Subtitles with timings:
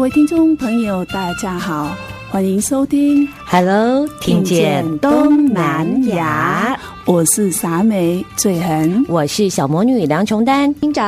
[0.00, 1.94] 各位听众朋友，大家好，
[2.30, 11.02] 欢迎收听 Hello，听见东南亚，我是傻美醉痕，我是小魔女梁琼丹，新找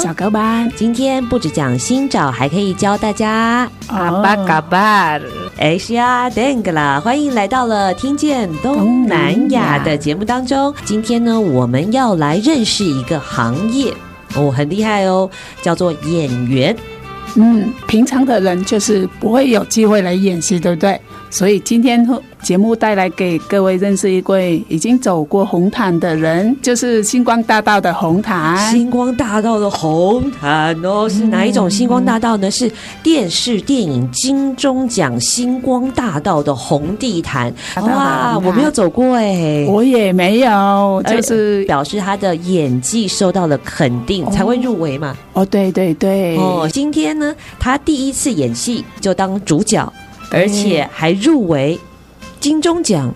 [0.00, 5.20] 小高班，今天不止讲新找，还可以教大家阿巴嘎巴，
[5.58, 13.94] 哎是呀，登个啦，欢迎来到了听见东南亚的节目当中，今天呢，我们要来认识一个行业。
[14.34, 15.30] 哦，很厉害哦，
[15.62, 16.76] 叫做演员。
[17.34, 20.98] 嗯，平常的人就是不会有机会来演习，对不对？
[21.30, 22.06] 所以今天
[22.42, 28.70] 节目带来给各位认识一位已经走过红毯的人，就是星光大道的红毯。
[28.70, 32.50] 星光大道的红毯哦，是哪一种星光大道呢？
[32.50, 32.70] 是
[33.02, 37.52] 电视电影金钟奖星光大道的红地毯。
[37.76, 45.16] 哇，我没有走过哎，我也没有，就是表示他的演技受到了肯定，才会入围嘛。
[45.32, 46.36] 哦，对对对。
[46.38, 49.92] 哦，今天呢，他第一次演戏就当主角。
[50.30, 51.78] 而且还入围
[52.40, 53.12] 金钟奖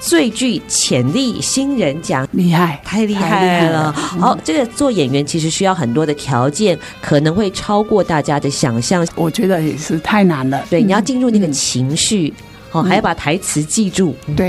[0.00, 3.92] 最具潜力新人奖，厉害，太厉害了！
[3.92, 9.06] 好，这个做演员其实需要很多的条件，可能会超过大家的想象。
[9.14, 10.60] 我觉得也是太难了。
[10.68, 12.34] 对，你要进入那个情绪，
[12.72, 14.16] 哦，还要把台词记住。
[14.36, 14.48] 对，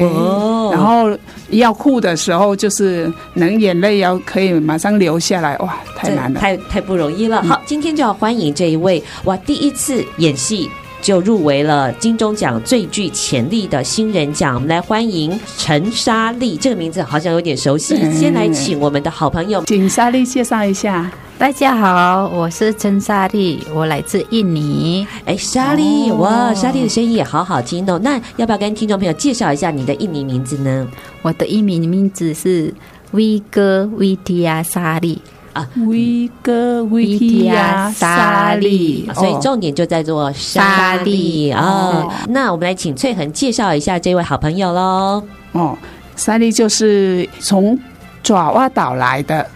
[0.71, 1.15] 然后
[1.49, 5.55] 要哭的时候，就是能眼泪要可以马上流下来。
[5.57, 7.43] 哇，太难了，太太不容易了。
[7.43, 10.67] 好，今天就要欢迎这一位哇，第一次演戏。
[11.03, 17.93] 就入围了金钟奖最具潜力的新人奖，我们来欢迎陈莎莉，这个名字好像有点熟悉。
[18.13, 21.11] 先来请我们的好朋友，请莎莉介绍一下。
[21.37, 25.05] 大家好，我是陈莎莉，我来自印尼。
[25.25, 27.99] 哎，莎莉，哇，莎莉的声音也好好听哦。
[28.01, 30.87] 那要不要跟听众朋友介绍一下你的印尼名字呢？
[31.21, 32.73] 我的印尼名字是
[33.11, 35.21] V 哥 V T 亚莎莉。
[35.53, 41.61] 啊，威哥维提亚沙利，所以重点就在做沙利啊。
[41.63, 45.23] 哦，那我们来请翠恒介绍一下这位好朋友喽。
[45.51, 45.77] 哦，
[46.15, 47.79] 沙利就是从
[48.23, 49.47] 爪哇岛来的，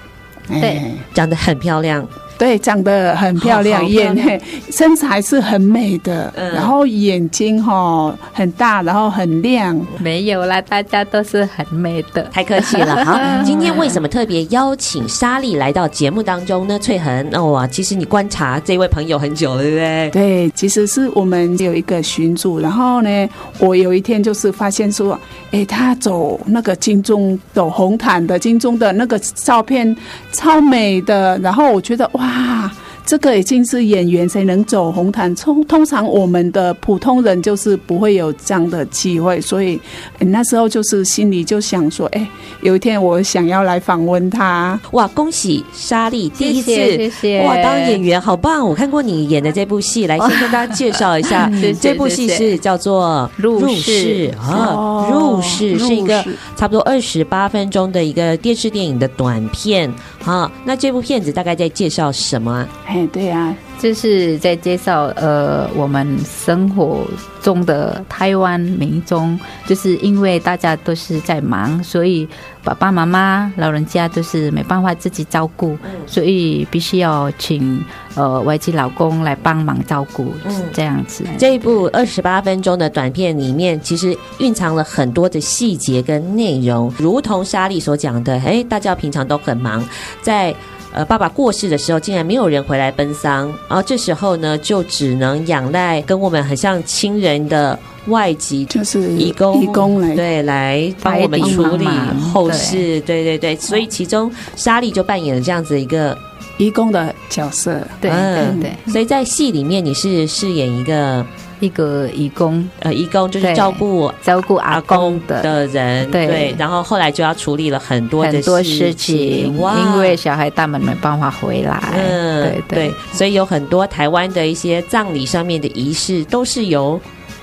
[0.48, 2.08] 对，长得很漂亮。
[2.38, 9.76] 对，长得很漂亮，眼身材是很美的，嗯、然后眼睛哈、哦、很大，然后很亮。
[10.00, 13.04] 没有啦，大家都是很美的，太客气了。
[13.04, 16.78] 好，今天为什么特别邀请莎莉来到节目当中呢？
[16.78, 20.10] 翠恒，哦哇，其实你观察这位朋友很久了，对不对？
[20.12, 25.20] 对，其实是我们有一个群主，然后呢，我有一天就是发现说，
[25.50, 29.96] 哎，他走那个金钟走红毯的金钟的那个照片
[30.32, 32.27] 超美的，然后我觉得哇。
[32.28, 32.72] 啊，
[33.06, 39.80] 这个已经是演员才能走红毯，通通常我们的普通人就是不会有这样的机会，所以
[40.20, 42.28] 那时候就是心里就想说，哎，
[42.62, 44.78] 有一天我想要来访问他。
[44.92, 48.68] 哇，恭喜莎莉第一次，谢谢，哇，当演员好棒！
[48.68, 51.50] 我看过你演的这部戏，来先跟大家介绍一下，
[51.80, 56.24] 这部戏是叫做《入室》啊，《入室》是一个
[56.58, 59.90] 差不多二十八分钟的一个电视电影的短片。
[60.28, 62.68] 好，那这部片子大概在介绍什么？
[62.86, 67.06] 哎，对、啊，就是在介绍呃，我们生活
[67.42, 72.28] 中的台湾民众，就是因为大家都是在忙，所以
[72.64, 77.84] 爸爸妈妈、老人家都是没办法自己照顾，所以必须要请
[78.16, 81.24] 呃外籍老公来帮忙照顾，嗯，这样子。
[81.38, 89.88] 这一部二十八分钟的短片里面，其实蕴藏了很多的细节跟内容，如同莎莉所讲的，哎，大家平常都很忙。
[90.22, 90.54] 在
[90.98, 97.78] 呃爸爸过世的时候，竟然没有人回来奔丧，然后这时候呢，就只能仰赖跟我们很像亲人的
[98.08, 101.86] 外籍，就是义工，义工来对来帮我们处理。
[102.34, 106.18] 后事，对对对，所以其中莎莉就扮演了这样子一个
[106.58, 111.24] 义工的角色，对对对，所以在戏里面你是饰演一个
[111.60, 115.42] 一个义工，呃，义工就是对照顾照顾阿阿公公的。
[115.42, 116.56] 的人，对。
[116.58, 127.00] 然后后来就要处理了很多的很多事事情，哇，因为小孩他们没办法回来，嗯，对对，所以有很多台湾的一些葬礼上面的仪式都是由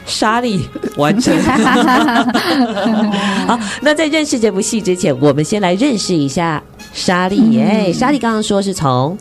[0.07, 0.61] 莎莉
[0.97, 1.37] 完成。
[3.47, 6.63] 好，那在认识这部戏之前，我们先来认识一下
[6.93, 7.61] 莎莉。
[7.61, 9.17] 哎、莎莉刚刚说是从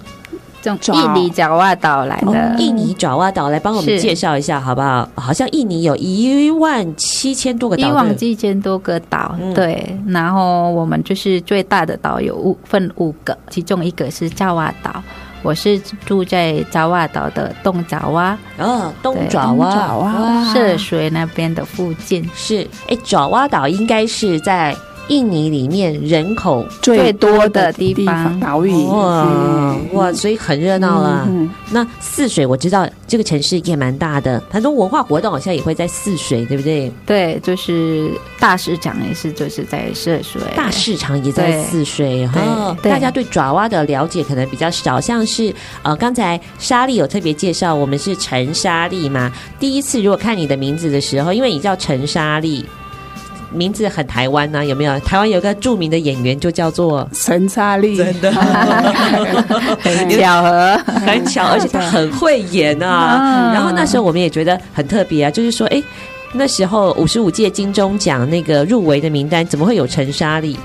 [0.63, 5.07] 从印尼爪哇岛来的，印尼爪哇岛来帮我们介绍一下，好不好？
[5.15, 9.97] 好像印尼有一万七千多个岛，一万七千多个岛，嗯对。
[10.07, 15.03] 然后我们就是最大的岛有五分五个，其中一个是爪哇岛。
[15.41, 24.73] 我是住在爪哇岛的东爪哇，哦，东爪东爪哇，哇哇歙水那边的附近，是哎，爪哇岛应该是在
[25.09, 31.25] 印尼里面人口最多的地方岛屿哇嗯哇，所以很热闹啦。
[31.27, 36.91] 嗯那泗水我知道这个城市也蛮大的，很多文化活动好像也会在泗水，对不对？
[37.05, 42.39] 对，就是大市场也是就是在泗水，大市场也在泗水哈。
[42.41, 49.31] 哦大家对爪哇的了解可能比较少，像是呃，刚才莎莉有特别介绍，我们是陈莎莉嘛。
[49.59, 52.63] 第一次如果看你的名字的时候，因为你叫陈莎莉。
[53.53, 54.99] 名字很台湾呐、啊，有没有？
[55.01, 58.31] 台湾有个著名的演员就叫做陈莎莉，真的
[59.81, 63.51] 很巧合，很巧，而且他很会演啊。
[63.53, 65.81] 然后那时候我们也觉得很特别啊，就是说，哎，
[66.33, 70.57] 那时候五十五届金钟奖那个入围的名单，怎么会有陈莎莉？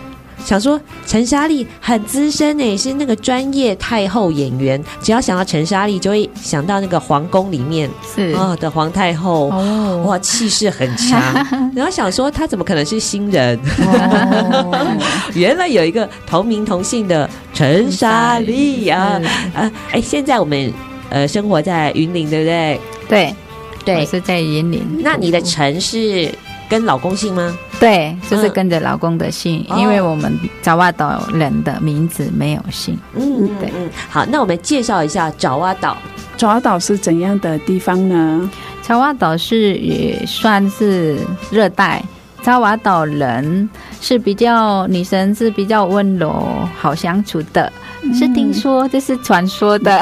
[0.45, 4.83] 想说陈莎莉很资深诶，是那个专业太后演员。
[5.03, 11.21] 只要想到陈莎莉，就会想到那个皇宫里面是啊、哦、的皇太后，哦哇，气势很强。
[11.75, 13.59] 然后想说她怎么可能是新人？
[15.35, 19.21] 原来有一个同名同姓的陈莎莉啊
[19.55, 19.71] 啊！
[19.93, 20.73] 哎，现在我们
[21.11, 22.81] 呃生活在云林，对不对？
[23.09, 23.35] 对
[23.85, 25.01] 对我是在云林。
[25.01, 26.31] 那你的陈是
[26.69, 27.57] 跟老公姓吗？
[27.81, 32.99] 对，就是跟着老公的姓，嗯因为我们爪哇岛人的名字没有姓。
[33.15, 35.97] 嗯，对嗯，好，那我们介绍一下爪哇岛。
[36.37, 38.51] 爪哇岛是怎样的地方呢？
[38.83, 41.19] 爪哇岛是也算是
[41.51, 42.03] 热带，
[42.43, 43.69] 爪哇岛人
[44.01, 46.47] 是比较女生是比较温柔、
[46.79, 47.73] 好相处的，
[48.15, 50.01] 是听说这是传说的。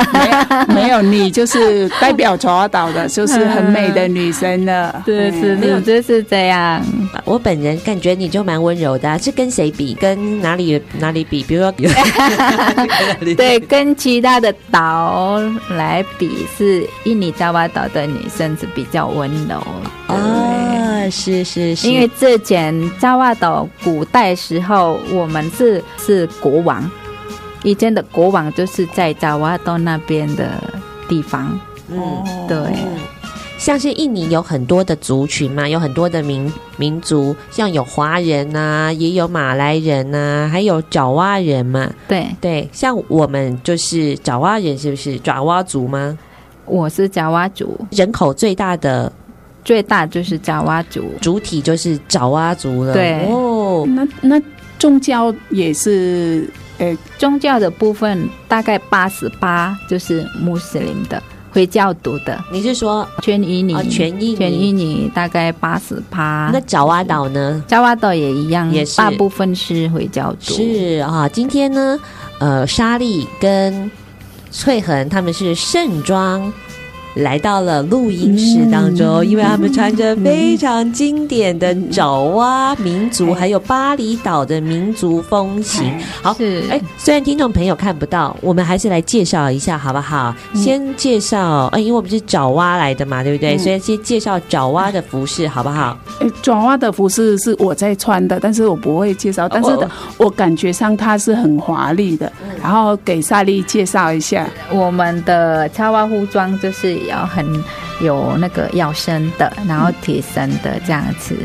[0.68, 5.02] 没有，你就是代表爪哇岛的，就是很美的女生了。
[5.06, 6.82] 是是就是这样。
[7.24, 9.94] 我本人感觉你就蛮温柔的、啊，是跟谁比？
[9.94, 11.42] 跟哪里哪里比？
[11.42, 11.72] 比如说，
[13.36, 15.40] 对，跟其他的岛
[15.70, 19.62] 来比，是印尼爪哇岛的女生是比较温柔。
[20.08, 26.88] 对啊，是是是，因为之前爪哇岛古代时候，我们是是国王，
[27.62, 30.50] 以前的国王就是在爪哇岛那边的
[31.08, 31.58] 地方。
[31.88, 31.98] 嗯，
[32.48, 32.56] 对，
[33.58, 41.88] 像是印尼有很多的族群嘛，有很多的民民族，像有华人呐、啊，也有马来人呐、啊，还有爪哇人嘛。
[42.08, 46.18] 对，对，像我们就是爪哇人，是不是爪哇族吗？
[46.64, 49.10] 我是爪哇族，人口最大的
[49.64, 51.04] 最大就是爪哇族。
[51.20, 52.92] 主体就是爪哇族了。
[52.92, 54.42] 对哦，那那
[54.76, 61.22] 宗教也是，呃，宗教的部分大概八十八就是穆斯林的。
[61.52, 63.74] 回教徒的，你是说全印尼？
[63.74, 66.50] 哦、全印尼，全印尼大概八十八。
[66.52, 67.64] 那爪哇岛呢？
[67.66, 70.52] 爪哇岛也一样，也是大部分是回教徒。
[70.52, 71.98] 是啊，今天呢，
[72.40, 73.90] 呃，莎莉跟
[74.50, 76.52] 翠恒他们是盛装
[77.16, 85.90] 来到了录音室当中，嗯、因为他们穿着非常经典的爪哇民族，嗯、还有巴厘岛的民族风情。
[85.96, 90.34] 嗯、好，是哎，虽然听众朋友看不到，我们还是来介绍一下好不好？
[90.52, 93.56] 嗯、先介绍，哎，因为我们是爪哇来的嘛，对不对？
[93.56, 95.96] 嗯、所以先介绍爪哇的服饰好不好？
[96.20, 99.70] 哎，爪哇的服饰是我在穿的，但是我不会介绍，但是
[100.18, 102.30] 我感觉上它是很华丽的。
[102.42, 107.05] 嗯、然后给萨莉介绍一下，我们的爪哇服装就是。
[107.06, 107.44] 要很
[108.00, 111.36] 有那个腰身的，然后贴身的这样子。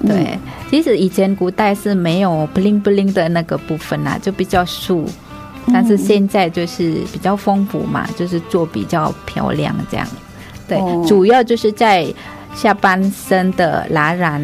[0.00, 0.38] 嗯、对，
[0.70, 5.08] 其实以前古代是没有 bling bling 的那个部分啦，就比较素。
[5.72, 10.06] 但是现在就是比较丰富嘛，就是做比较漂亮这样。
[10.68, 12.06] 对，哦、主要就是在
[12.54, 14.40] 下半身的拉染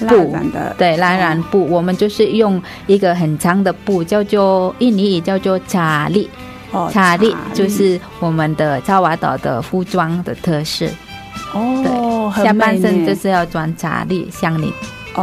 [0.00, 6.28] 布的，对，拉染布，哦、我们就是用一个很长的布，叫做印尼语叫做查利。
[6.70, 10.86] 哦，查利就是我们的爪哇岛的服装的特色。
[11.54, 14.72] 哦，对，下半身就是要穿查利，像你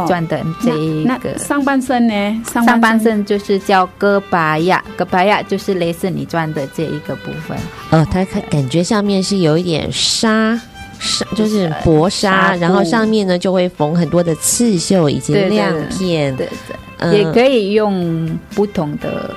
[0.08, 1.38] 穿的这一个。
[1.38, 2.42] 上半身呢？
[2.52, 7.56] 上半身就是叫戈巴亚，戈巴亚就是类似你穿的这一个部分。
[7.90, 10.60] 哦，它感觉上面是有一点纱
[10.98, 19.30] 纱，就是薄纱，然后上面呢就会缝很多的刺绣以及亮片，对对，嗯、也可以用不同的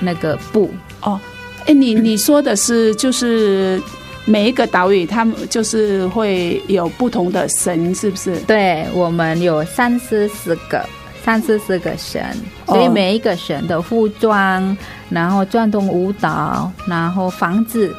[0.00, 0.70] 那个布
[1.06, 1.20] 哦。
[1.66, 3.82] 哎，你你说的是就是
[4.24, 8.36] 每一个岛屿，他们就是会有不同的神，是不是？
[8.40, 10.86] 对，我们有三十四个，
[11.24, 12.24] 三四十四个神，
[12.66, 14.76] 所以每一个神的服装，
[15.08, 17.92] 然后转动舞蹈，然后房子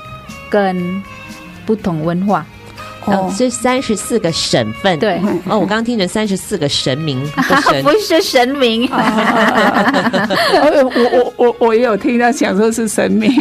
[0.49, 1.03] 跟
[1.65, 2.45] 不同文化。
[3.07, 4.97] 哦，这三十四个省份。
[4.99, 7.19] 对，哦，我刚刚听成三十四个神明，
[7.69, 8.87] 神不是神明。
[8.91, 13.31] 我我我我也有听到，想说是神明。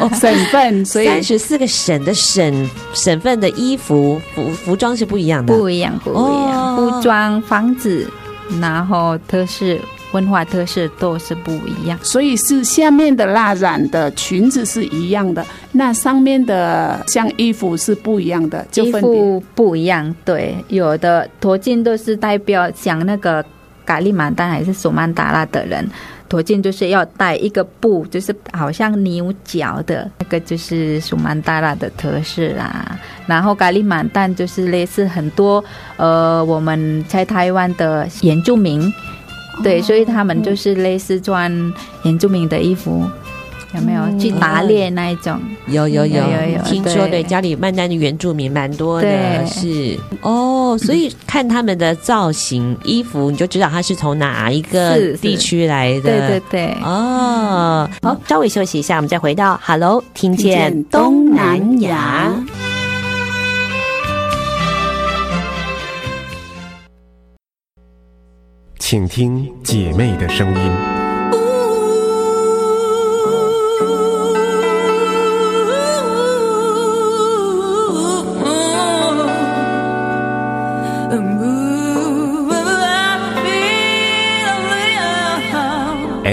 [0.00, 6.14] 哦，省份，所以三十四个省的省省份的衣服服服装是不一样的，不一样，不一
[6.50, 8.06] 样，服装、房子，
[8.60, 9.64] 然后特色。
[10.12, 20.14] 文化特色都是不一样，所以是下面的蜡染的裙子是一样的，那上面的像衣服是不一样的，就衣服不一样。
[20.24, 23.44] 对，有的头巾都是代表像那个
[23.84, 25.88] 咖喱曼丹还是苏曼达拉的人，
[26.28, 32.98] 头巾就是要带一个布，就是好像牛角的那个，就是苏曼达拉的特色啦。
[33.26, 35.64] 然后咖哩曼丹就是类似很多
[35.96, 38.92] 呃我们在台湾的原住民。
[39.62, 41.50] 对，所以他们就是类似穿
[42.04, 43.04] 原住民的衣服，
[43.74, 45.40] 有没有去打猎那一种？
[45.68, 50.76] 有有有有有，听说对家里曼丹的原住民蛮多的，是哦。
[50.80, 56.00] 所以看他们的造型衣服，你就知道他是从哪一个地区来的。
[56.00, 57.88] 对对对，哦。
[58.02, 62.32] 好，稍微休息一下，我们再回到 Hello，听见东南亚。
[68.92, 71.02] 请听姐妹的声音。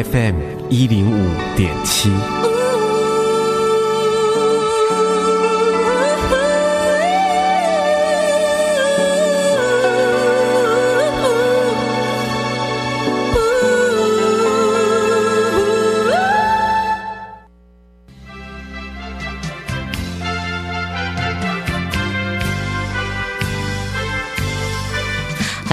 [0.04, 0.36] FM
[0.70, 2.49] 一零五点七。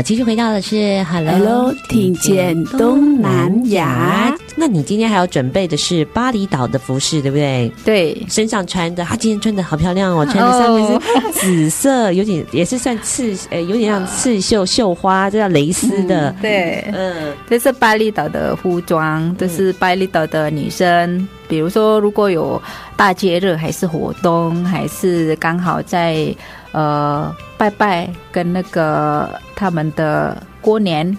[0.03, 4.37] 继续回到的是 Hello, Hello，听见东南亚。
[4.55, 7.71] 那你今天还要准备的是巴厘岛的服饰，对不对？
[7.85, 16.31] 对，身上穿的，他今天穿的好漂亮哦，穿的上面是紫色，有点也是算刺，呃，有点像刺绣绣花，这叫蕾丝的。
[16.31, 21.27] 嗯、对，嗯，这是巴厘岛的服装，这是巴厘岛的女生。
[21.47, 22.61] 嗯、比如说，如果有
[22.97, 26.35] 大节日，还是活动，还是刚好在。
[26.73, 31.17] 呃，拜拜跟那个他们的过年，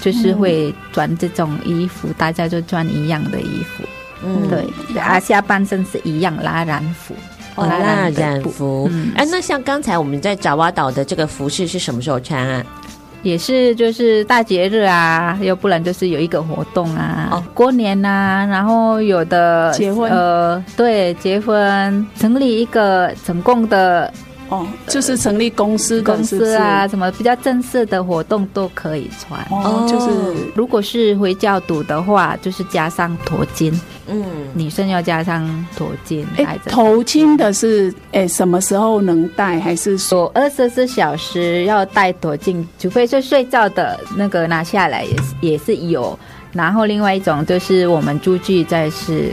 [0.00, 3.82] 就是会穿这种衣服，嗯、大家就穿一样的衣服。
[4.22, 4.64] 嗯，对，
[5.00, 7.16] 啊，下半身是一样拉染服。
[7.56, 8.88] 哦，拉染服。
[8.92, 12.64] 嗯，哎，那像刚才我们在爪哇岛的这个服饰是什么时候穿啊？
[13.22, 24.12] 也是就是大节日啊，要不然就是有一个活动啊，哦，过年啊，然后有的结婚，呃，对，结婚，成立一个成功的。
[24.50, 29.40] 哦，就是成立公司公司啊，什么比较正式的活动都可以穿。
[29.50, 33.72] 哦，就是如果是回教徒的话，就是加上头巾。
[34.08, 36.24] 嗯，女生要加上头巾。
[36.36, 39.60] 哎，头巾的是哎什么时候能戴？
[39.60, 42.64] 还是说二十四小时要戴头巾？
[42.76, 46.18] 除非是睡觉的那个拿下来也是也是有。
[46.52, 49.32] 然后另外一种就是我们出去再是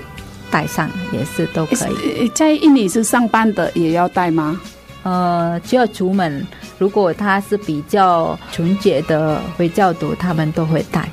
[0.52, 2.30] 戴上也是都可以。
[2.36, 4.62] 在印尼是上班的也要戴吗？
[5.08, 6.46] 呃，只要出门，
[6.78, 11.10] 如果他是比较纯洁的回教徒，他们都会带。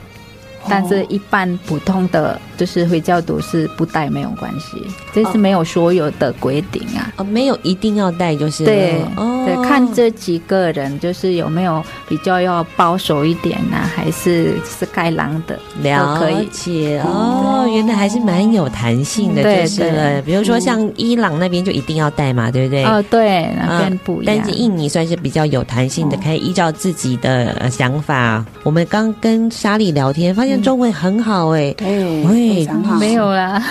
[0.68, 7.12] 但是，一般普通的，就是回教徒是不戴没有关系，这是没有所有的规定啊。
[7.16, 16.18] 哦，没有一定要戴，就是对，哦，对，看这几个人，就是有没有比较要保守一点呢，还是是开朗的，了
[16.50, 20.22] 解哦，原来还是蛮有弹性的，就是了。
[20.22, 22.84] 比如说像伊朗那边就一定要戴嘛，对不对？
[22.84, 24.34] 哦，对，那边不一样。
[24.34, 28.44] 但是印尼算是比较有弹性的，可以依照自己的想法。
[28.62, 30.53] 我们刚跟莎莉聊天，发现。
[30.62, 33.62] 中文很好哎，对，非常好，没有啦，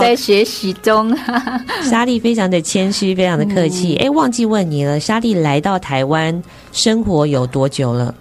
[0.00, 1.16] 在学习中。
[1.82, 3.96] 莎莉非常的谦虚，非常的客气。
[3.96, 6.42] 哎，忘记问你了，莎莉来到台湾
[6.72, 8.14] 生活有多久了？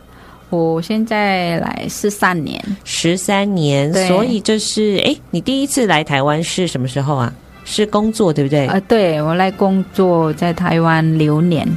[0.49, 3.93] 我现在来十三年，十三年。
[4.07, 7.33] 所以这是，哎，你第一次来台湾是什么时候啊？
[7.65, 8.65] 是工作，对不对？
[8.65, 11.67] 呃，对，我来工作在台湾六年，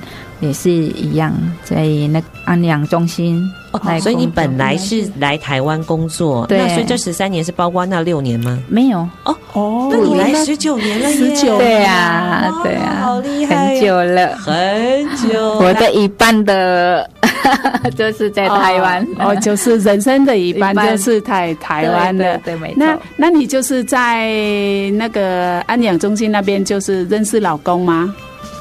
[0.42, 1.32] 也是一样，
[1.64, 3.42] 在那安养中心。
[3.72, 8.62] 哦，所以你本来是来台湾工作，对，那所以这十三年是包括那六年吗？
[8.68, 15.58] 没有，哦哦，那你来十九年了，十九，对啊，对啊，好厉害，很久了，很久。
[15.58, 17.08] 我的一半的
[17.96, 22.76] 就是在台湾，哦，就是人生的一半就是在台湾的，对，没错。
[22.76, 24.28] 那那你就是在
[24.96, 28.14] 那个安养中心那边，就是认识老公吗？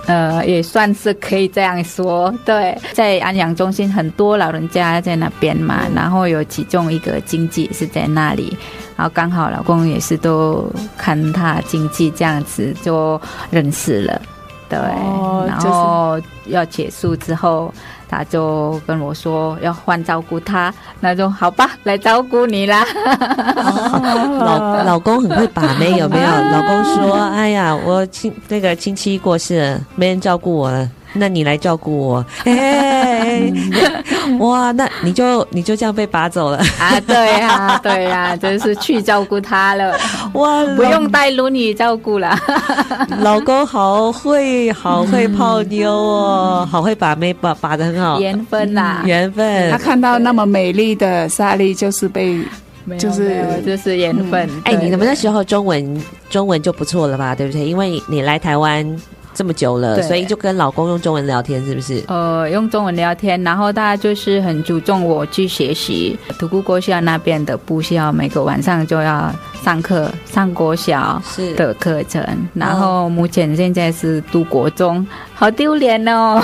[0.07, 2.33] 呃，也算是可以这样说。
[2.43, 8.57] 对，在安养中心很多老人家在那边嘛，然后有其中一个经济是在那里，
[8.95, 10.65] 然后刚好老公也是都
[10.97, 14.21] 看他经济这样子就认识了。
[14.67, 17.73] 对，哦、然后要结束之后。
[18.11, 22.85] 他就跟我说要换照顾他，那就好吧，来照顾你啦。
[23.55, 26.27] 哦、老老公很会把妹，有没有？
[26.51, 33.51] 老公说：“哎呀，我亲那个亲戚过世了，没人照顾我了。”那你来照顾我， 哎，
[34.39, 36.99] 哇，那你就你就这样被拔走了啊？
[37.05, 39.93] 对呀，对呀，真是去照顾他了，
[40.33, 42.37] 哇，不用带轮椅照顾了。
[43.19, 49.69] 老公好会，好会泡妞哦，好会把妹把把的很好，缘分呐，缘分。
[49.71, 52.39] 他看到那么美丽的莎莉，就是被，
[52.97, 54.49] 就是就是缘分。
[54.63, 57.35] 哎，你们那时候中文中文就不错了吧？
[57.35, 57.65] 对不对？
[57.65, 58.85] 因为你来台湾。
[59.33, 62.03] 这么久了，所以就跟老公用中文聊天，是不是？
[62.07, 66.17] 呃，用中文聊天，然后大家就是很注重我去学习。
[66.37, 69.33] 独孤国小那边的部校，每个晚上就要
[69.63, 71.21] 上课，上国小
[71.55, 72.25] 的课程。
[72.53, 75.05] 然后目前现在是读国中，
[75.41, 76.39] 好丢脸哦！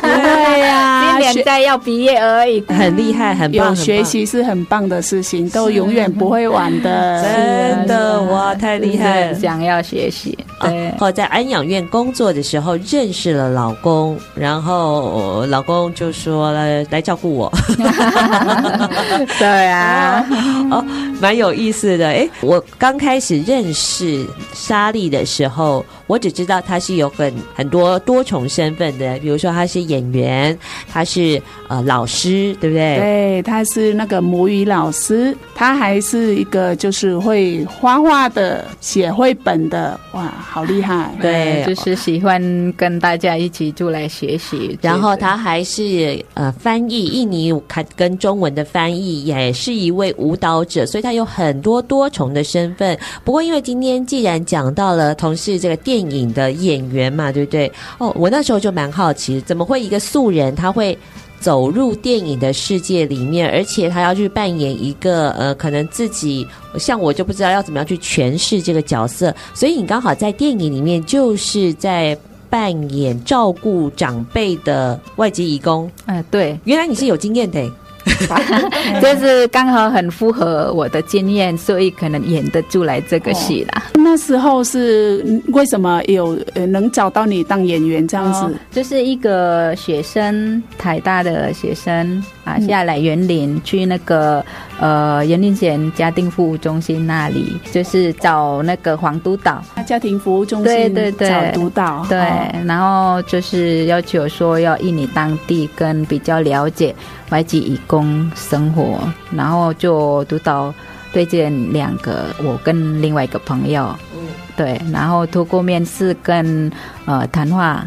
[0.00, 3.76] 对呀， 今年在要毕业而已，很厉害，很棒。
[3.76, 7.22] 学习是很棒的事情，都永远不会晚的。
[7.22, 9.34] 真的哇，太厉害了！
[9.34, 10.90] 想要学习，对。
[10.98, 17.52] 后在安养院工作的时候认识了老公，然后老公就说来来照顾我。
[19.38, 20.24] 对啊，
[20.72, 20.82] 哦，
[21.20, 22.06] 蛮有意思的。
[22.06, 30.56] 哎，我刚开始认识莎莉的时候，我只知道她是有很很多多重身份的，比如说她是演员，
[30.90, 32.96] 她是呃老师，对不对？
[32.96, 41.14] 对，她是那个母语老师，她还是一个就是会画画的、写绘本的，哇，好厉害！
[41.20, 44.78] 对，就是喜欢跟大家一起出来学习。
[44.80, 52.98] 然后她还是呃翻译印尼看跟中文的翻译，也是一位舞蹈者，所以她有很多多重的身份。
[53.24, 57.70] 不过因为今天既然讲到了同是这个电影的演员嘛，对不对？
[57.98, 60.96] 哦，我那时候就蛮好奇，怎么会一个素人他会
[61.40, 66.46] 走入电影的世界里面，而且他要去扮演一个呃，可能自己
[66.78, 69.34] 像我就不知道要怎么样去诠释这个角色。
[69.54, 72.18] 所以你刚好在电影里面就是在
[72.50, 75.90] 扮演照顾长辈的外籍义工。
[76.06, 77.70] 嗯，对，原来你是有经验的。
[79.02, 83.82] 就是刚好很符合我的经验，所以可能演得出来这个戏啦。
[83.94, 88.40] 哦，那时候是为什么有呃能找到你当演员这样子？
[88.40, 94.44] 哦，就是一个学生，台大的学生啊，下来园林去那个
[94.78, 99.62] 呃员林县家庭服务中心那里，就是找那个黄督导。
[99.86, 102.18] 家庭服务中心对对对找督导对，
[102.64, 106.94] 然后就是要求说要印尼当地跟比较了解。
[107.30, 108.98] 外籍义工生活，
[109.30, 110.72] 然后就督导
[111.12, 114.20] 推荐两个，我跟另外一个朋友，嗯，
[114.56, 116.72] 对，然后通过面试跟
[117.04, 117.86] 呃谈话，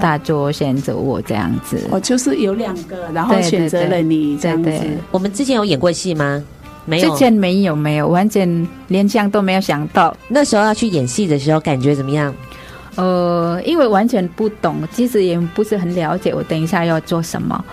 [0.00, 1.78] 他就选择我这样子。
[1.90, 4.64] 哦，就是有两个，然后选择了你这样子。
[4.64, 6.42] 对对对，我们之前有演过戏吗？
[6.84, 10.16] 没有，之前没有，没有，完全连想都没有想到。
[10.28, 12.34] 那时候要去演戏的时候，感觉怎么样？
[12.96, 17.64] 呃，因为完全不懂，其实也不是很了解，我等一下要做什么。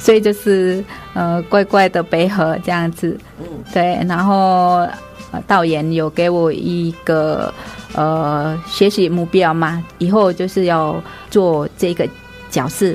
[0.00, 3.98] 所以就是呃，乖乖的配合这样子，嗯，对。
[4.08, 4.86] 然后、
[5.30, 7.52] 呃、导演有给我一个
[7.94, 12.08] 呃学习目标嘛，以后就是要做这个
[12.50, 12.94] 角色。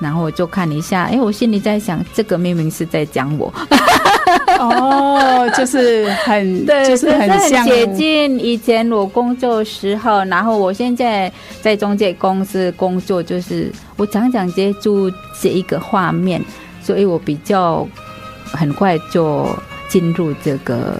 [0.00, 3.52] 然后我就看一下，哎，我心里在想，这个明明是在讲我。
[4.58, 10.24] 哦， 就是很对，就是很像接近以前我工作时候。
[10.24, 16.42] 然后我现在在中介公司工作，就是我常常接触这一个画面，
[16.82, 17.86] 所以我比较
[18.44, 19.46] 很快就
[19.86, 20.96] 进入这个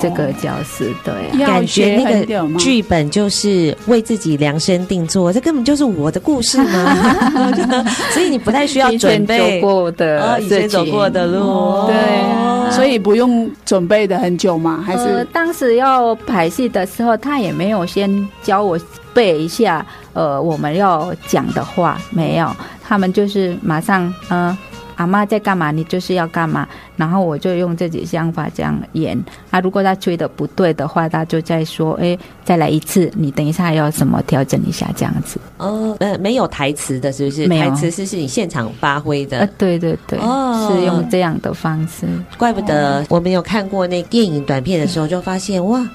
[0.00, 2.24] 这个角色，对，感觉那个
[2.58, 6.94] 剧剧本就是为自己量身定做，这根本就是我的故事嘛，
[8.12, 9.60] 所以你不太需要准备。
[9.60, 18.78] 走过的，哦，以前走过的路，哦、对，所以不用准备的很久嘛，还是、呃、当时要排戏的时候，他也没有先教我
[19.12, 24.56] 背一下，呃，我们要讲的话没有，他们就是马上嗯。
[24.98, 25.70] 呃阿妈在干嘛？
[25.70, 26.68] 你就是要干嘛？
[26.96, 29.16] 然后我就用自己想法这样演。
[29.50, 33.10] 啊，如果他吹的不对的话，他就再说：“哎，再来一次。
[33.14, 37.46] 你等一下要什么调整一下，这样子。”哦，呃，没有台词的，是不是？
[37.46, 39.38] 没有台词是是你现场发挥的。
[39.38, 42.06] 呃，对对对，哦，是用这样的方式。
[42.36, 45.88] 怪不得我们有看过那电影短片的时候，就发现哇，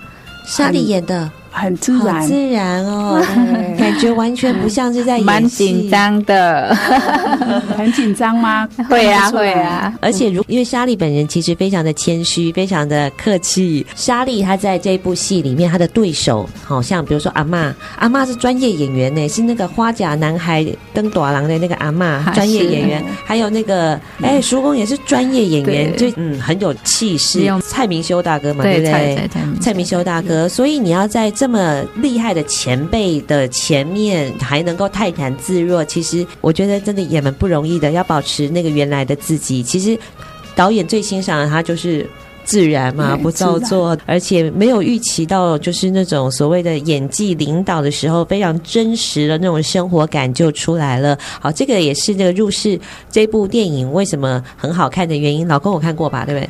[0.45, 1.29] 莎莉演的。
[1.53, 3.23] 很自然，好自然哦，
[3.77, 5.25] 感觉完全不像是在演戏。
[5.25, 6.75] 蛮紧张的，
[7.77, 8.67] 很紧张吗？
[8.89, 9.93] 会啊，会啊。
[10.01, 13.85] 而且如因为莎莉本人其实非常的谦虚，非常的客气。
[13.95, 23.03] 莎莉她在这部戏里面，她的对手好像比如说阿嬷，阿嬷是专业演员呢，是那个花甲男孩登朵郎的那个阿嬷，专业演员。
[23.23, 27.39] 还有那个哎，叔公也是专业演员，就嗯很有气势。
[27.61, 29.29] 蔡明修大哥嘛，对不对？
[29.61, 31.31] 蔡明修大哥，所以你要在。
[31.43, 37.91] 这么厉害的前辈的前面还能够泰然自若，其实我觉得真的也蛮不容易的。
[37.91, 39.99] 要保持那个原来的自己，其实
[40.55, 42.09] 导演最欣赏的他就是
[42.45, 51.19] 自然嘛，不造作，而且没有预期到就是那种所谓的演技领导的时候非常真实的那种生活感就出来了。
[51.41, 52.79] 好，这个也是这个入世
[53.11, 55.45] 这部电影为什么很好看的原因。
[55.45, 56.23] 老公，我看过吧？
[56.25, 56.49] 对不对？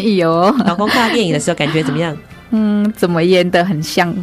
[0.02, 0.50] 哎呦。
[0.64, 2.16] 老公看到电影的时候感觉怎么样？
[2.54, 4.14] 嗯，怎么演的很像？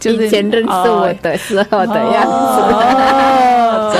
[0.00, 2.30] 就是以前认识我的时候的样子。
[3.62, 3.94] 哦，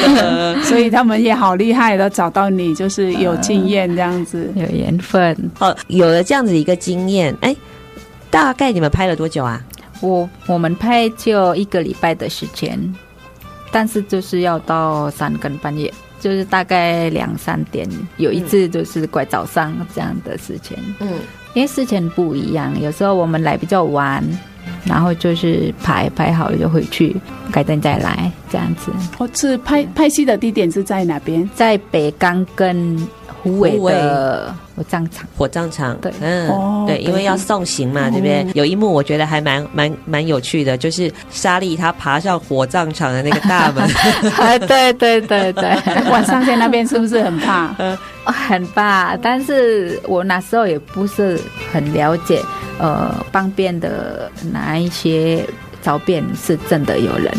[0.00, 0.62] 真的。
[0.62, 5.36] 所以他们也好厉害的找到你，就是有经验这样子，有缘分。
[5.58, 7.54] 哦，有了这样子一个经验，哎，
[8.30, 9.60] 大概你们拍了多久啊？
[10.00, 12.78] 我我们拍就一个礼拜的时间，
[13.72, 15.92] 但是就是要到三更半夜。
[16.20, 20.76] 就是大概两三点，有一次就是怪早上这样的事情。
[21.00, 21.08] 嗯，
[21.54, 24.22] 因为事情不一样，有时候我们来比较晚，
[24.84, 27.16] 然后就是排排好了就回去，
[27.52, 28.90] 改天再来这样子。
[29.18, 31.48] 哦，是拍拍戏的地点是在哪边？
[31.54, 32.96] 在北港跟
[33.50, 34.54] 虎尾的。
[34.76, 38.46] 火葬场，火葬场，对，嗯，哦、对，因为要送行嘛，对不对？
[38.52, 43.82] 有一幕我觉得还蛮蛮蛮有趣的，就是莎莉她爬上火葬场的那个大门，
[44.36, 45.64] 哎对对对对，
[46.12, 47.74] 晚上在那边是不是很怕？
[47.78, 51.40] 嗯，很怕，但是我那时候也不是
[51.72, 52.42] 很了解，
[52.78, 55.42] 呃，旁边的哪一些
[55.80, 57.32] 照片是真的有人，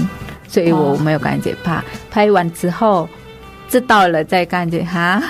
[0.48, 1.84] 所以我没有感觉怕。
[2.10, 3.08] 拍完之后。
[3.69, 5.21] 知道了再感觉哈，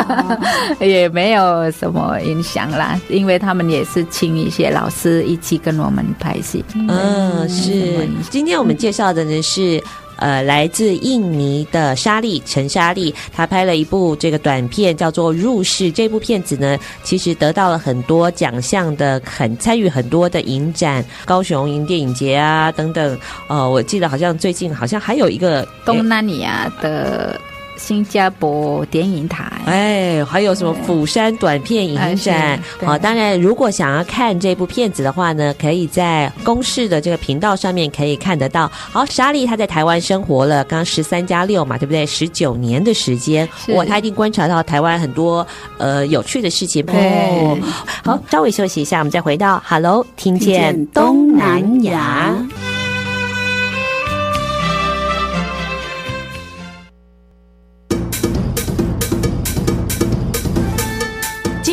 [0.80, 6.64] 也没有什么影响啦，因为他们也是请一些老师一起跟我们拍戏。
[6.74, 8.08] 嗯，是。
[8.30, 9.82] 今天我们介绍的呢是。
[10.18, 15.84] 呃，来自印尼的莎莉陈莎莉，她拍了一部这个短片，叫做《入世》。
[15.92, 23.18] 这部片子呢，其实得到了很多奖项的，很参与很多的影展，高雄影电影节啊等等。
[23.48, 27.40] 呃，我记得好像最近好像还有一个东南亚的。
[27.78, 32.60] 新加坡电影台，哎，还有什么釜山短片影展？
[32.84, 38.70] 好、哦，当然，如果想要看这部片子的话呢，可以在公视的这个频道上面可以看得到。
[38.72, 42.04] 好，莎莉她在台湾生活了，刚十三加六嘛，对不对？
[42.04, 45.46] 十九年的时间，哇，她一定观察到台湾很多
[45.78, 46.84] 呃有趣的事情。
[46.88, 47.58] 哦，
[48.04, 52.34] 好，稍微休息一下，我们再回到 Hello，听见东南亚。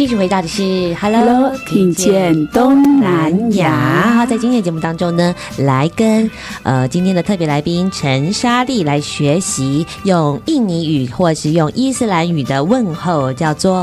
[0.00, 4.14] 继续回到的是 Hello，听见东南亚。
[4.16, 6.30] 好，在今天的节目当中呢，来跟
[6.62, 13.74] 呃今天的特别来宾陈莎莉来学习用印尼语或是用伊斯兰语的问候，叫做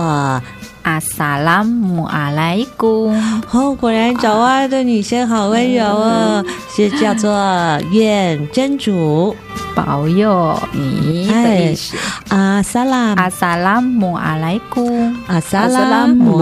[0.81, 3.13] 阿萨拉姆阿莱古。
[3.51, 6.43] 哦，果然爪哇的女生好温柔哦，
[6.75, 7.29] 是叫做
[7.91, 9.35] 愿真主
[9.75, 11.95] 保佑你的意思。
[12.29, 16.37] 阿萨拉阿萨拉姆阿莱姑，阿萨拉姆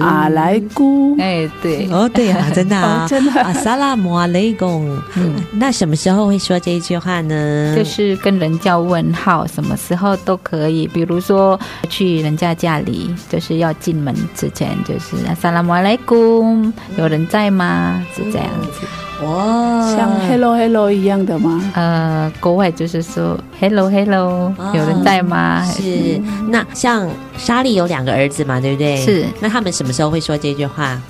[0.00, 1.16] 阿莱姑。
[1.18, 3.40] 哎，对，哦，对啊，真的啊， 真的。
[3.42, 7.74] 阿萨拉姆阿莱公，嗯，那什么时候会说这一句话呢？
[7.76, 10.86] 就是跟人家问好，什么时候都可以。
[10.88, 18.02] 比如说去人家家里，就是要进门之前，就是阿萨拉姆阿莱姑，有人在吗？
[18.14, 18.86] 是这样子。
[19.24, 21.62] 哇，像 hello hello 一样的吗？
[21.74, 25.64] 呃，国外就是说 hello hello，有人在吗？
[25.64, 26.20] 是。
[26.48, 28.96] 那像莎莉有两个儿子嘛，对不对？
[28.96, 29.24] 是。
[29.40, 31.00] 那他们什么时候会说这句话？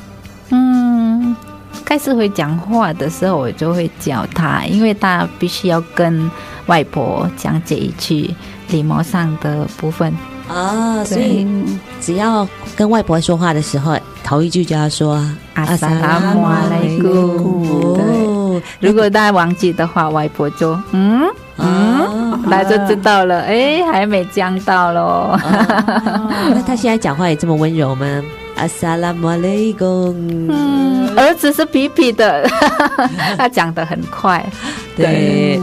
[0.50, 1.34] 嗯，
[1.84, 6.30] 开始会讲话的时候，我就会教他，因为他必须要跟
[6.66, 8.34] 外婆讲解一句
[8.68, 10.14] 礼貌上的部分。
[10.52, 11.46] 哦，所以
[12.00, 17.96] 只要跟外婆说话的时候，头一句就要说阿萨拉姆阿莱姑。
[17.96, 21.22] 对，如果大家忘记的话，外婆就嗯
[21.58, 23.40] 嗯，那就知道了。
[23.42, 25.38] 哎，还没讲到喽。
[26.54, 28.06] 那他现在讲话也这么温柔吗？
[28.56, 30.14] 阿萨拉姆阿莱姑。
[30.48, 32.46] 嗯，儿子是皮皮的，
[33.38, 34.44] 他讲的很快。
[34.96, 35.60] 对。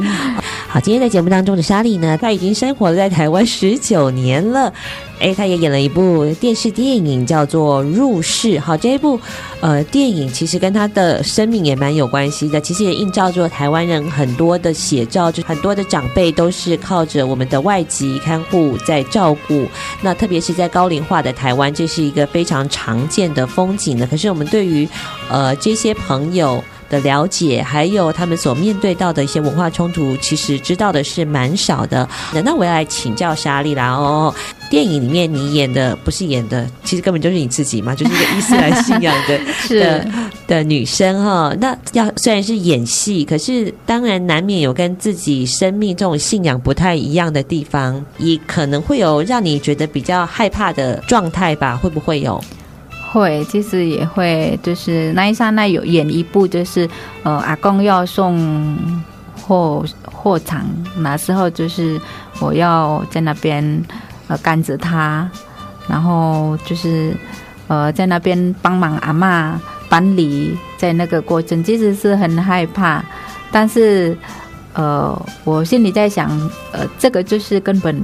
[0.72, 4.72] 好，今天在节目当中的莎莉呢，她已经生活在台湾十九年了。
[5.20, 8.50] 哎，她也演了一部电视电影，叫做《入世》。
[8.62, 9.20] 好，这一部
[9.62, 12.62] 呃电影其实跟她的生命也蛮有关系的。
[12.62, 19.66] 其实也映照着台湾人很多的写照，就很多的长辈都是靠着我们的外籍看护在照顾。
[20.04, 24.06] 那特别是在高龄化的台湾，这是一个非常常见的风景的。
[24.06, 24.88] 可是我们对于
[25.32, 26.64] 呃这些朋友。
[26.90, 32.08] 的了解，还有他们所面对到的一些文化冲突，其实知道的是蛮少的。
[32.34, 34.34] 那那我要来请教莎莉啦哦，
[34.70, 40.08] 电影里面你演的不是演的，其实根本就是你自己嘛，就是一个伊斯兰信仰的 是的
[40.48, 41.56] 的女生哈。
[41.60, 51.76] 那要虽然是演戏，可是当然难免有跟自己生命这种信仰不太一样的地方，也可能会有让你觉得比较害怕的状态吧？
[51.78, 52.42] 会不会有？
[53.12, 56.88] 会，其实也会，就是那一刹那有演一部，就是
[57.24, 58.78] 呃，阿公要送
[59.36, 60.64] 货货场，
[60.98, 62.00] 那时候就是
[62.40, 63.84] 我要在那边
[64.28, 65.28] 呃干着他，
[65.88, 67.12] 然后就是
[67.68, 69.58] 呃在那边帮忙阿嬷
[69.90, 73.04] 搬礼，在那个过程其实是很害怕，
[73.52, 74.16] 但是
[74.74, 76.30] 呃我心里在想，
[76.72, 78.00] 呃这个就是根本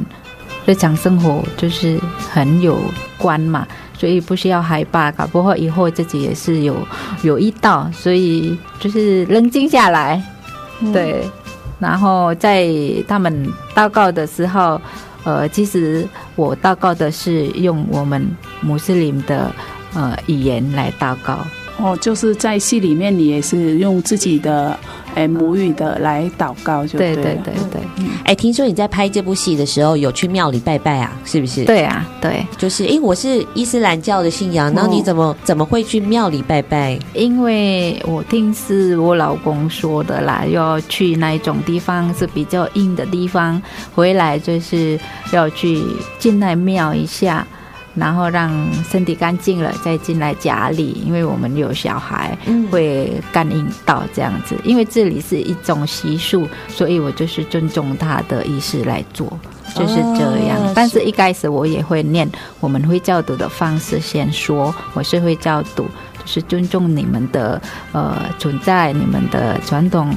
[0.65, 1.99] 日常生活就是
[2.33, 2.79] 很有
[3.19, 3.67] 关嘛。
[3.97, 6.75] 所以不需要害怕，搞不好以后自己也是有
[7.23, 10.21] 有一道，所以就是冷静下来，
[10.81, 11.23] 嗯、对，
[11.79, 12.69] 然后在
[13.07, 14.79] 他们祷告的时候，
[15.23, 18.25] 呃，其实我祷告的是用我们
[18.61, 19.51] 穆斯林的
[19.93, 21.39] 呃语言来祷告。
[21.77, 24.77] 哦，就是在戏里面，你也是用自己的。
[25.15, 27.81] 哎，母语的来祷告就对，对对对对。
[28.25, 31.11] 哎，听说你在拍这部戏的时候有去庙里拜拜啊？
[31.25, 31.63] 是不是？
[31.65, 36.99] 对啊，对，就是哎，我是伊斯兰教的信仰，然后你怎么、哦、怎么会去庙里拜拜？
[37.13, 43.61] 因为我听是我老公说的啦，要去那一种地方是比较硬的地方，
[43.93, 44.99] 回来就是
[45.31, 45.81] 要去
[46.19, 47.47] 进来庙一下。
[47.95, 48.51] 然后让
[48.83, 52.37] 身体干净了，再进来家里，因为我们有小孩
[52.69, 54.55] 会感应到这样子。
[54.63, 59.27] 因为这里是一种习俗，所以我就是尊重他的意思来做，
[59.73, 60.57] 就是这样。
[60.59, 62.29] 哦、但是一开始我也会念
[62.59, 65.83] 我们会教徒的方式先说，我是会教徒，
[66.19, 67.61] 就是尊重你们的
[67.93, 70.13] 呃存在，你们的传统，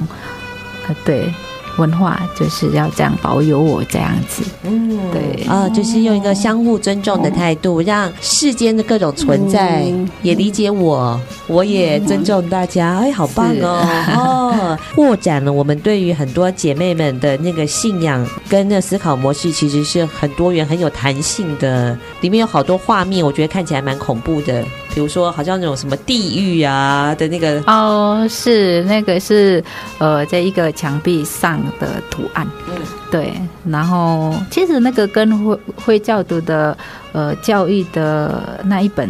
[0.88, 1.32] 呃对。
[1.78, 9.90] 文化就是要这样保有我这样子，嗯，对啊，就是用一个相互尊重的态度，让世间的各种存在
[10.22, 12.98] 也理解我，我也尊重大家。
[12.98, 13.86] 哎，好棒哦！
[14.14, 21.96] 哦， 扩展了我们对于很多姐妹们的那个信仰跟那思考模式，其实是很多元、很有弹性的。
[22.20, 24.64] 里面有好多画面，我觉得看起来蛮恐怖的。
[24.98, 29.62] 比如说，好像那种什么地狱啊的那个哦，是那个是
[29.98, 32.74] 呃，在一个墙壁上的图案，嗯，
[33.08, 33.32] 对。
[33.64, 36.76] 然后其实那个跟会会教读的
[37.12, 39.08] 呃教育的那一本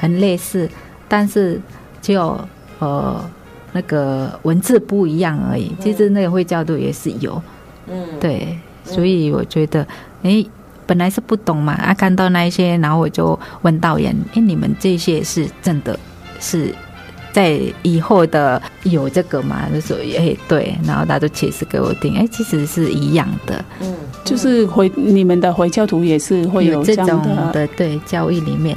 [0.00, 0.68] 很类似，
[1.06, 1.60] 但是
[2.02, 2.36] 就
[2.80, 3.24] 呃
[3.70, 5.70] 那个文字不一样而已。
[5.78, 7.40] 其实那个会教读也是有，
[7.86, 8.58] 嗯，对。
[8.82, 9.86] 所以我觉得，
[10.24, 10.44] 哎。
[10.88, 15.96] 本来是不懂嘛，啊，看到那一些，然后我就问导演：“哎，你们这些是真的
[16.40, 16.74] 是
[17.30, 27.22] 在以后的有这个吗？”就说：“哎，对。”然后他就解释给我听：“哎，其实是一样的，嗯，就是回你们的回教徒也是会有这，种
[27.52, 28.74] 的对教育里面，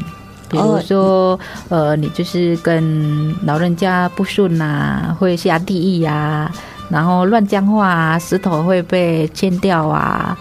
[0.49, 6.51] 比如说、哦、呃，你就是跟老人家不顺呐、啊，会下地狱呀、啊。”
[6.91, 10.37] 然后乱讲话啊，石头会被掀掉啊。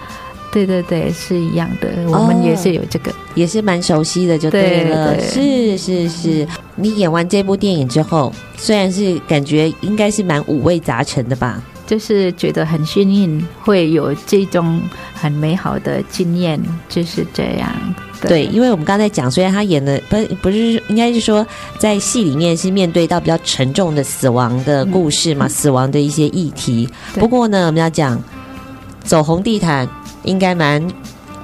[0.52, 5.14] 对对对，是一样的，我们也是有这个，也是蛮熟悉的，就对了。
[5.14, 14.80] 对是是是，你演完这部电影之后，虽然是感觉应该是蛮五味杂陈的吧，就是觉得很幸运，会有这种
[15.14, 17.72] 很美好的经验，就是这样。
[18.22, 21.46] 对，因为我们刚才讲，虽然他演的不是不是，应该是说
[21.78, 26.88] 在戏里面是面对到比较沉重的死亡的故事嘛，嗯、死亡的一些议题。
[27.14, 28.20] 不过呢，我们要讲
[29.04, 29.88] 走红地毯。
[30.24, 30.87] 应该蛮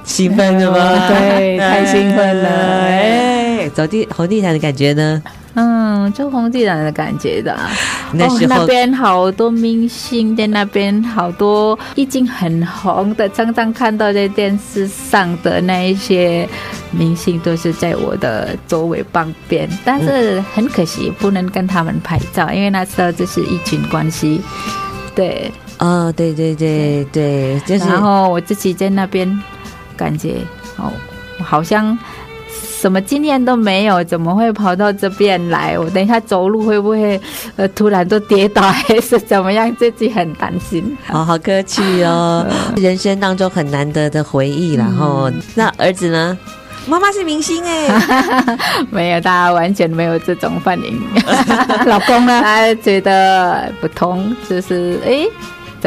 [0.03, 1.07] 兴奋的吧？
[1.09, 2.49] 对， 太兴奋了！
[2.49, 5.21] 哎，走地红地毯的感觉呢？
[5.59, 7.57] 嗯，就红地毯的感觉的。
[8.13, 16.47] 那时候、哦、那边好多明星在那边，好多已经很红的，常常看到在电视上的那一些
[16.91, 19.67] 明星，都是在我的周围旁边。
[19.83, 24.39] 但是很可惜，不能跟他们拍照，因为那时候就是疫情关系。
[25.15, 25.51] 对。
[25.79, 27.87] 哦，对对对对，就是。
[27.87, 29.27] 然后我自己在那边，
[29.95, 30.35] 感觉
[30.77, 30.91] 哦，
[31.43, 31.97] 好像
[32.79, 35.77] 什么经验都没有，怎么会跑到这边来？
[35.77, 37.19] 我等一下走路会不会
[37.57, 39.73] 呃突然都跌倒，还是怎么样？
[39.75, 40.97] 自己很担心。
[41.13, 42.45] 哦，好客气哦，
[42.77, 44.73] 人生当中很难得的回忆。
[44.73, 46.37] 然后，那儿子呢？
[46.87, 47.89] 妈妈是明星哎，
[48.89, 50.99] 没有，大家完全没有这种反应。
[51.85, 52.41] 老公呢？
[52.41, 55.27] 他觉得不同，就是哎。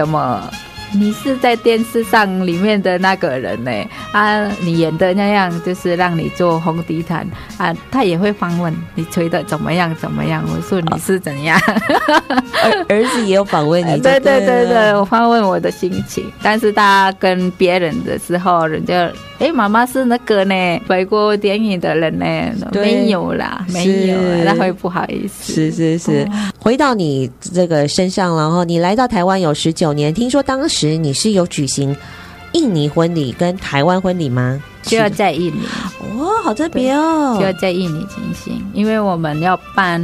[0.00, 0.69] 怎么？
[0.92, 3.70] 你是在电视上里面的那个人呢？
[4.12, 7.26] 啊，你演的那样就是让你做红地毯
[7.59, 10.44] 啊，他也会访问你吹的怎么样怎么样？
[10.48, 11.59] 我说你是怎样？
[12.62, 16.24] 儿儿子也有访问你， 对对对对，我访问我的心情。
[16.42, 22.24] 但是他跟别人的时候，人家哎，妈妈是那个呢，拍过电影的人呢，
[22.72, 25.53] 没有啦，没有，那会不好意思。
[25.53, 30.79] 是是是，回到你这个身上，然后你来到台湾有十九年，听说当时。
[30.80, 31.94] 时你是有举行
[32.52, 34.58] 印尼婚礼跟台湾婚礼吗？
[34.82, 35.60] 就要在印尼
[36.16, 37.36] 哇，好特别哦！
[37.38, 40.00] 就要在印尼进行，因为我们要办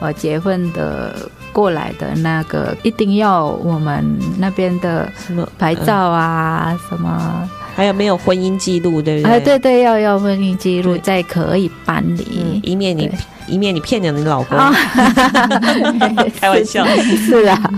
[0.00, 9.32] 呃结婚的过来的那个，一定要我们那边的什么牌照啊，呃、什么还有没有婚姻记录，对不对？
[9.32, 13.10] 哎，对对，要要婚姻记录再可以办理，以免你。
[13.46, 14.72] 以免你骗了你老公，哦、
[16.40, 17.70] 开玩笑，是啊。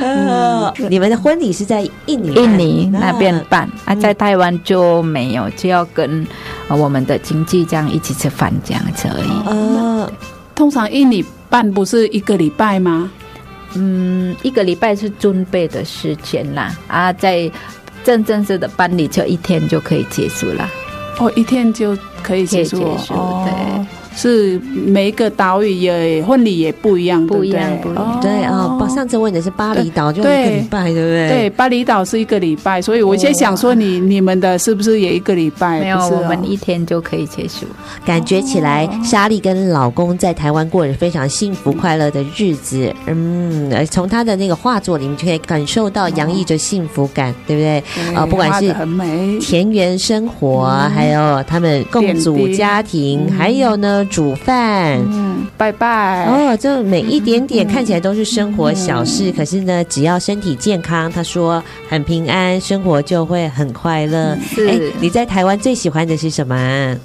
[0.00, 6.26] 呃，你们的婚礼是在印尼，印尼那边办啊，在台湾就没有，就要跟
[6.68, 9.30] 我们的经济这样一起吃饭这样子而已。
[9.46, 10.10] 呃，
[10.54, 13.10] 通常印尼办不是一个礼拜吗？
[13.74, 17.50] 嗯，一个礼拜是准备的时间啦，啊，在
[18.04, 20.68] 正正式的办理就一天就可以结束了。
[21.18, 23.86] 哦，一天就可以结束，结束，哦、对。
[24.16, 28.18] 是每一个岛屿也婚礼也不一样，不一样，不一样。
[28.22, 31.28] 对啊，上次问的是巴厘岛，就一个礼拜，对不对？
[31.28, 35.80] 对，巴厘岛是一个礼拜，所以我先想说，你你们的是不是也一个礼拜？
[35.80, 37.66] 没有，我们一天就可以结束。
[38.04, 42.94] 感觉起来，莎莉跟老公在台湾过着非常幸福快乐的日子。
[43.06, 48.14] 嗯，从他的那个画作里面就可以感受到洋溢着幸福感，对不对？
[48.14, 48.72] 啊，不管是
[49.40, 54.03] 田园生活，还有他们共组家庭，还有呢。
[54.08, 64.36] 煮饭，嗯，拜拜哦，就每一点点看起来都是生活小事，可是呢，只要身体健康，他说很平安，生活就会很快乐。
[64.48, 66.96] 是，你在台湾最喜欢的是什么？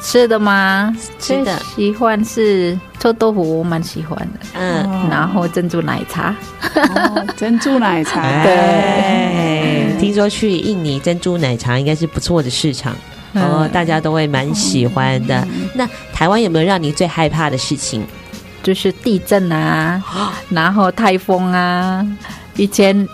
[0.00, 0.92] 吃的吗？
[1.20, 4.40] 吃的，喜欢是臭豆腐，我蛮喜欢的。
[4.58, 6.34] 嗯，然后珍珠奶茶，
[7.36, 12.96] 珍珠奶茶， 对，听说去印尼珍珠奶茶应该是不错的市场。
[13.34, 15.46] 哦，大家都会蛮喜欢的。
[15.74, 18.02] 那台湾有没有让你最害怕的事情？
[18.62, 20.02] 就是地震啊，
[20.50, 22.06] 然后台风啊。
[22.56, 23.08] 以前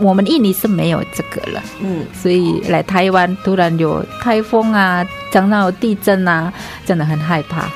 [0.00, 6.52] 我们印尼是没有这个了，嗯，所以来台湾突然有台风啊，常常有地震啊，
[6.86, 7.68] 真的很害怕。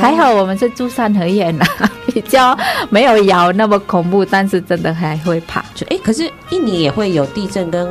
[0.00, 1.66] 还好我们是住三合院啊，
[2.12, 2.58] 比较
[2.90, 5.64] 没有摇那么恐怖，但是真的还会怕。
[5.76, 7.86] 就哎，可是印尼也会有地震跟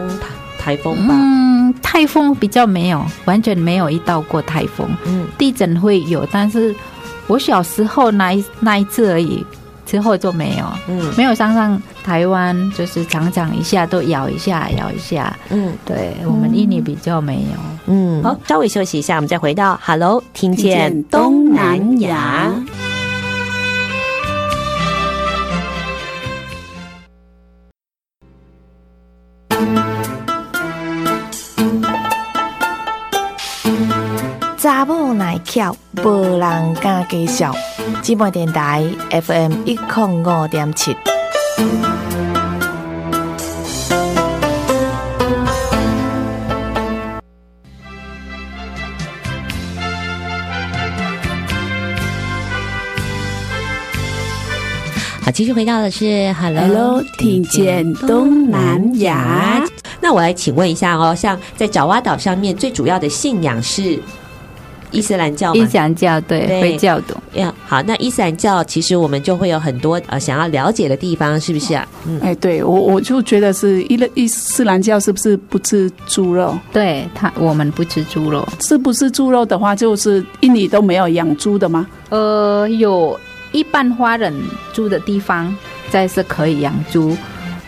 [0.65, 1.13] 台风吧？
[1.15, 4.89] 嗯，台风比较没有，完全没有遇到过台风。
[5.05, 6.73] 嗯，地震会有，但是
[7.27, 9.45] 我小时候那一那一次而已，
[9.85, 10.65] 之后就没有。
[10.87, 15.37] 嗯，没有像上台湾，就是常常一下都摇一下，摇一下。
[15.51, 17.93] 嗯，对，我们印尼比较没有。
[17.93, 22.51] 嗯，好，稍微休息一下，我们再回到 Hello，听见东南亚。
[35.43, 37.53] 巧，无人敢介绍。
[38.01, 40.95] 芝麻电台 FM 一零五点七。
[55.21, 59.65] 好，继续回到的是 Hello，, Hello 听见东南亚。
[59.99, 63.99] 那我来请问一下哦，像在爪哇岛上面，最主要的信仰是
[64.95, 65.61] 伊斯兰教吗？
[65.61, 67.15] 伊斯兰教对，对回教的。
[67.33, 71.87] 呀，好，那伊斯兰教其实我们就会有很多呃想要了解的地方，是不是啊？
[72.07, 76.57] 嗯，哎，对我我就觉得是伊勒伊斯兰教是不是不吃猪肉？
[76.71, 78.47] 对他，我们不吃猪肉。
[78.61, 81.85] 是不是猪肉的话，就是印尼都没有养猪的吗？
[82.09, 83.19] 呃，有
[83.51, 84.33] 一半华人
[84.73, 85.53] 住的地方，
[85.89, 87.15] 在是可以养猪。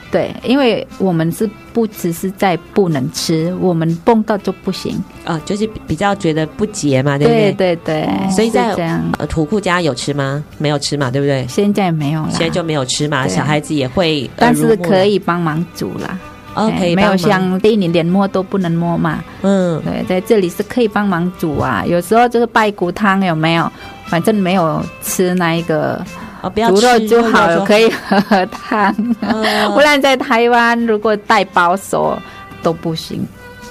[0.09, 4.97] 对，因为我们是不只是在不能吃，我们碰到就不行。
[5.25, 7.51] 哦，就是比较觉得不洁嘛，对不对？
[7.51, 10.43] 对对对，所以在这样呃土库家有吃吗？
[10.57, 11.45] 没有吃嘛，对不对？
[11.49, 16.17] 现在没有了，现在就没有吃嘛，小孩子也会，但是可以帮忙煮啦。
[16.55, 19.23] 哦，可以没有像第一年连摸都不能摸嘛。
[19.41, 21.83] 嗯，对，在这里是可以帮忙煮啊。
[21.85, 23.71] 有时候就是拜骨汤有没有？
[24.05, 26.01] 反正没有吃那一个。
[26.41, 27.91] 哦，不要煮肉就好了，可以以。
[28.07, 28.93] 喝喝汤。
[29.21, 32.17] 嗯不然在台湾，如果带保守
[32.61, 33.25] 都不行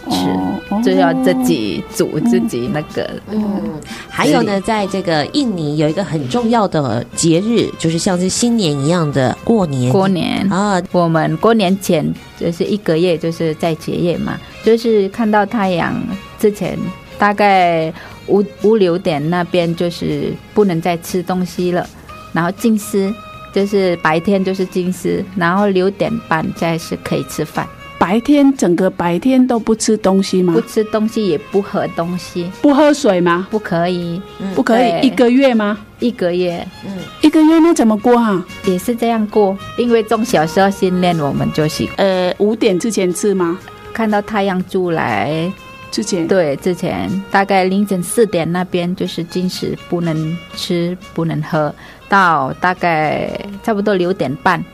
[0.08, 0.28] 吃，
[0.68, 3.08] 哦就要自己煮自己那个。
[3.30, 3.60] 嗯，
[4.08, 9.92] 还有呢，在这个印尼有一个很重要的节日，就是像是新年一样的过年。
[9.92, 12.06] 过年啊，我们过年前
[12.38, 15.94] 就是一个月，就是在结业嘛，就是看到太阳
[16.38, 16.78] 之前，
[17.18, 17.92] 大概
[18.28, 21.88] 五五六点那边就是不能再吃东西了，
[22.36, 23.10] 然后禁食，
[23.50, 27.66] 就是白天就是禁食，然后六点半再是可以吃饭，
[27.98, 30.60] 白天整个白天都不吃东西吗不？
[30.60, 33.48] 吃东西也不喝东西，不喝水吗？
[33.50, 34.20] 不可以
[34.54, 35.78] 不可以一个月吗？
[35.98, 38.44] 一个月嗯一个月那怎么过啊？
[38.66, 43.58] 也是这样过，因为从小时候训练我们就习惯呃，五点之前吃吗？
[43.94, 45.50] 看到太阳出来。
[45.88, 51.74] 之前对，之前大概凌晨四点那边就是禁食，不能吃，不能喝，
[52.08, 53.30] 到大概
[53.62, 54.64] 差不多六点半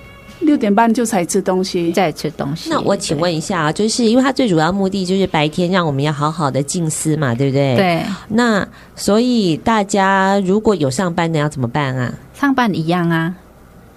[0.41, 1.93] 六点半就才吃东西。
[1.93, 2.69] 再吃东西。
[2.69, 7.77] 那我请问一下啊，就是因为它最主要目的就是白天让我们要好好的静思嘛，对不对？。
[7.77, 8.67] 对，那
[8.97, 12.13] 所以大家如果有上班的要怎么办啊？
[12.35, 13.33] 上班一样啊，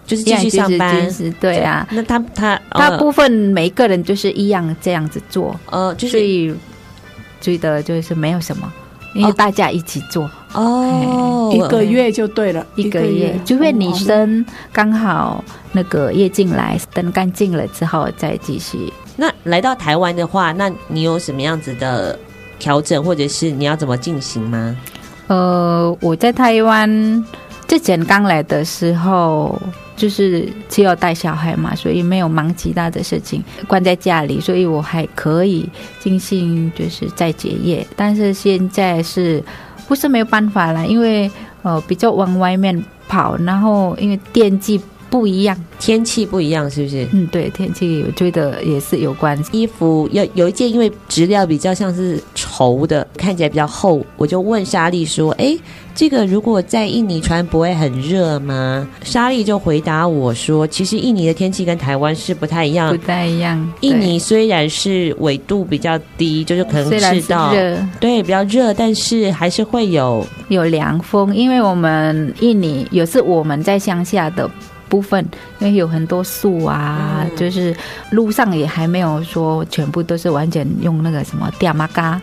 [0.06, 1.08] 就是继续上班。
[1.40, 6.54] 对啊，那他他大部分每个人就是一样这样子做，呃，就是所以
[7.42, 8.72] 觉得就是没有什么，
[9.16, 10.26] 因为大家一起做。
[10.26, 10.32] 哦，
[11.52, 18.92] 一个月就对了，一个月，除非女生刚好那个月经来，等干净了之后再继续。
[19.16, 22.18] 那来到台湾的话，那你有什么样子的
[22.60, 24.76] 调整，或者是你要怎么进行吗？
[25.28, 27.26] 呃，我在台湾
[27.68, 29.60] 之前刚来的时候，
[29.96, 35.68] 就是只有带小孩嘛，所以没有忙其他的事情，关在家里，所以我还可以
[36.00, 37.88] 进行就是在结业。
[37.96, 39.42] 但是现在是
[39.88, 40.86] 不是没有办法了？
[40.86, 41.30] 因为
[41.64, 44.80] 呃比较往外面跑，然后因为惦记
[45.18, 47.08] 不一样，天气不一样，是不是？
[47.14, 49.50] 嗯，对，天气我觉得也是有关系。
[49.54, 55.58] 衣服有有一件，因为质料比较像是绸的，看起来比较厚，我就问莎莉说：“哎，
[55.96, 63.72] 这个如果在印尼穿不会很热吗？”莎莉就回答我说：“其实印尼的天气跟台湾是不太一样，不太一样。
[63.80, 74.52] 印尼虽然是纬度比较低，就是可能赤道热，对，比较热，但是还是会有有凉风，因为我们印尼有是我们在乡下的。”
[74.96, 75.22] 部分，
[75.60, 77.76] 因为有很多树啊，嗯、就是
[78.12, 82.22] 路上也还没有说全部都是完全用那个什么吊马嘎，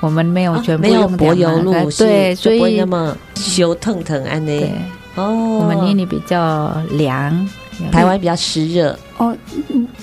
[0.00, 4.58] 我们没有全部用柏油路，对，所以那么修腾腾安呢。
[4.58, 4.72] 对，
[5.16, 7.46] 哦，我们印尼比较凉，
[7.92, 8.98] 台湾比较湿热。
[9.24, 9.36] 哦，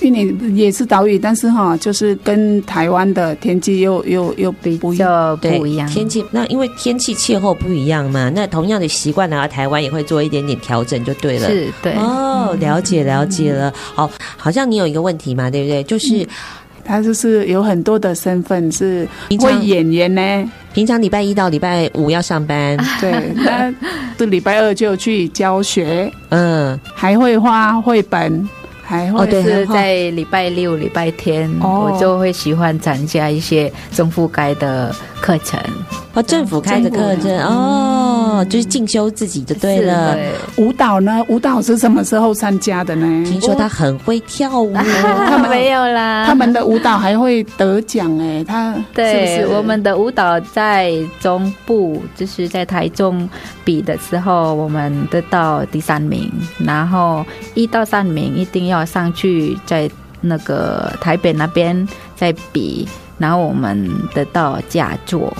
[0.01, 5.87] 印尼也是岛屿，但是哈，就是跟台湾的天气又又又比较不一样。
[5.87, 11.47] 天气那因为天气气候不一样嘛，那同样的习惯来到台湾也会做一点点调整就对了。
[11.47, 11.93] 是，对。
[11.93, 13.73] 哦，了解了解了。
[13.95, 15.83] 好，好像你有一个问题嘛，对不对？
[15.83, 16.27] 就是。
[16.83, 19.07] 他就是有很多的身份，是
[19.39, 20.51] 会演员呢。
[20.73, 23.71] 平常礼拜一到礼拜五要上班， 对，那
[24.17, 28.49] 这礼拜二就去教学，嗯，还会画绘本。
[28.91, 35.57] 还或者是在礼拜六、礼拜天，哦、我就会喜欢参加一些政府开的课程。
[36.13, 40.13] 哦，政府开的课程哦，嗯、就是进修自己就对了。
[40.13, 41.23] 对舞蹈呢？
[41.29, 43.05] 舞蹈是什么时候参加的呢？
[43.23, 44.83] 听说他很会跳舞，他
[45.39, 46.25] 们没有啦。
[46.27, 53.29] 他们的舞蹈还会得奖哎，他对是是我们的舞蹈在中部，就是在台中
[53.63, 56.29] 比的时候，我们得到第三名，
[56.59, 59.89] 然后一到三名一定要上去，在
[60.21, 65.33] 那个台北那边再比，然后我们得到佳作。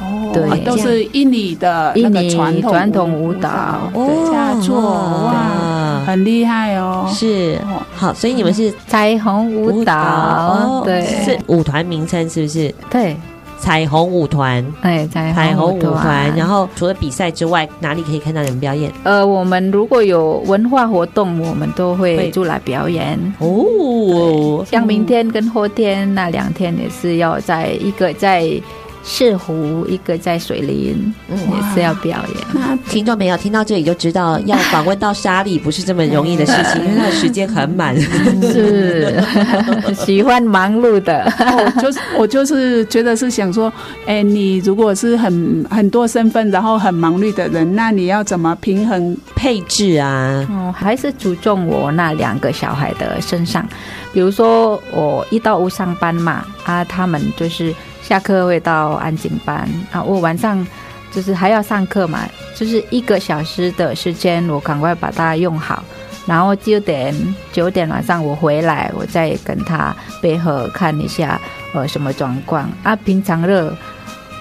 [0.00, 6.02] 哦，对，都是印尼的那个传统传统舞蹈，对，佳作哇。
[6.04, 7.08] 很厉害哦。
[7.08, 7.56] 是，
[7.94, 12.74] 好，所以你们是彩虹舞蹈，对，是舞团名称是不是？
[12.90, 13.16] 对。
[13.62, 16.36] 彩虹舞团，哎，彩虹舞团。
[16.36, 18.90] 然后除了比赛之外，哪里可以看到你们表演？
[19.04, 24.64] 呃，我们如果有文化活动，我们都会出来表演哦。
[24.68, 28.60] 像明天跟后天那两天也是要在一个在。
[29.04, 32.46] 是湖一个在水林，嗯，也是要表演。
[32.52, 38.00] 那听众朋友听到这里就知道，要访问到莎莉不是这么容易的事情， 因为他的时间很满。
[38.42, 39.12] 是
[39.94, 43.72] 喜欢忙碌的，我就是我就是觉得是想说，
[44.06, 50.46] 哎、欸，你如果是很很多身份，然后很忙碌的人，那你要怎么平衡配置啊？
[50.50, 53.68] 哦，还是注重我那两个小孩的身上，
[54.12, 57.74] 比如说我一到五上班嘛，啊，他们就是。
[58.02, 60.66] 下课会到安静班啊，我晚上
[61.10, 62.20] 就是还要上课嘛，
[62.54, 65.82] 就是一个小时的时间，我赶快把它用好，
[66.26, 67.14] 然后九点
[67.52, 71.40] 九点晚上我回来，我再跟他配合看一下
[71.72, 72.94] 呃什么状况啊。
[72.96, 73.74] 平常的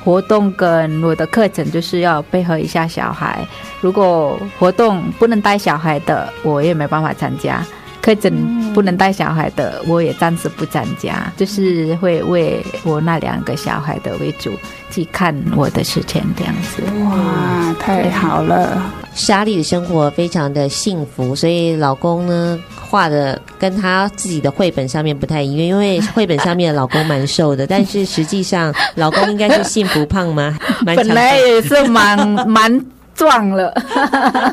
[0.04, 3.46] 活动跟我的课程就是要配合一下小孩，
[3.80, 7.64] 如果活动不能带小孩的，我也没办法参加。
[8.02, 14.52] 课程不能带小孩的，我也暂时不参加，就是会为我那两个小孩的为主
[14.90, 16.82] 去看我的事情这样子。
[17.06, 18.82] 哇，太好了！
[19.14, 22.58] 莎莉的生活非常的幸福，所以老公呢
[22.90, 30.58] 画的跟他自己的绘本上面不太一样，因为绘本上面的老公蛮瘦的， 但是实际上老公应该是幸福胖吗？
[30.86, 32.84] 本来也是蛮蛮。
[33.22, 33.72] 壮了，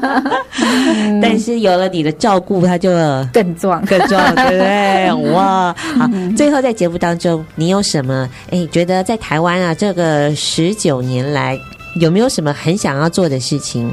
[1.22, 2.90] 但是有了你的照顾，他就
[3.32, 5.10] 更壮更壮，对不对？
[5.32, 5.74] 哇！
[5.96, 6.06] 好，
[6.36, 8.28] 最后在节目当中，你有什么？
[8.50, 11.58] 哎，觉得在台湾啊，这个十九年来，
[11.98, 13.90] 有没有什么很想要做的事情？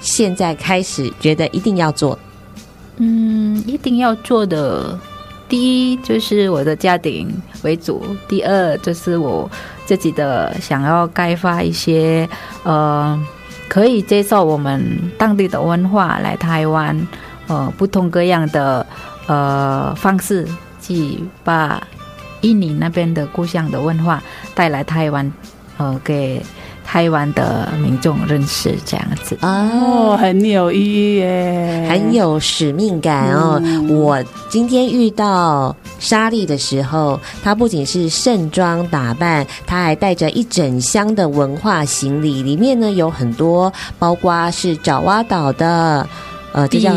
[0.00, 2.16] 现在开始觉得一定要做？
[2.98, 4.96] 嗯，一定要做的，
[5.48, 7.28] 第一就是我的家庭
[7.62, 9.50] 为主，第二就是我
[9.84, 12.28] 自己的想要开发一些
[12.62, 13.20] 呃。
[13.68, 14.82] 可以接受我们
[15.18, 17.06] 当地的文化来台湾，
[17.46, 18.86] 呃，不同各样的
[19.26, 20.46] 呃方式，
[20.80, 21.82] 去把
[22.42, 24.22] 印尼那边的故乡的文化
[24.54, 25.32] 带来台湾，
[25.76, 26.42] 呃，给。
[26.86, 29.36] 台湾的民众认识这样子。
[29.42, 33.60] 哦，很有意义耶，很有使命感哦。
[33.62, 46.08] 嗯、我今天遇到莎莉的时候，她不仅是盛装打扮，她还带着一整箱的文化行李，里面呢有很多，包括是爪哇岛的，
[46.52, 46.94] 呃，就叫